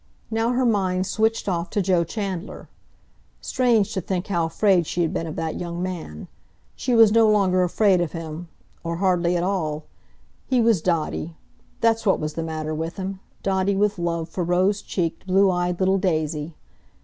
Now 0.31 0.53
her 0.53 0.65
mind 0.65 1.05
switched 1.05 1.47
off 1.47 1.69
to 1.69 1.81
Joe 1.83 2.03
Chandler. 2.03 2.67
Strange 3.39 3.93
to 3.93 4.01
think 4.01 4.25
how 4.25 4.45
afraid 4.47 4.87
she 4.87 5.03
had 5.03 5.13
been 5.13 5.27
of 5.27 5.35
that 5.35 5.59
young 5.59 5.79
man! 5.83 6.27
She 6.75 6.95
was 6.95 7.11
no 7.11 7.29
longer 7.29 7.61
afraid 7.61 8.01
of 8.01 8.11
him, 8.11 8.47
or 8.83 8.95
hardly 8.95 9.37
at 9.37 9.43
all. 9.43 9.83
He 10.47 10.59
was 10.59 10.81
dotty—that's 10.81 12.03
what 12.03 12.19
was 12.19 12.33
the 12.33 12.41
matter 12.41 12.73
with 12.73 12.97
him, 12.97 13.19
dotty 13.43 13.75
with 13.75 13.99
love 13.99 14.27
for 14.27 14.43
rosy 14.43 14.83
cheeked, 14.87 15.27
blue 15.27 15.51
eyed 15.51 15.79
little 15.79 15.99
Daisy. 15.99 16.55